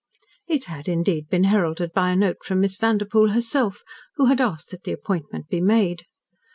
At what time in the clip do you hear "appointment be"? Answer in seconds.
4.93-5.61